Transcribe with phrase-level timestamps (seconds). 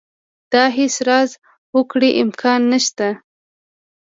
[0.51, 1.31] د هېڅ راز
[1.71, 3.09] هوکړې امکان نه شته.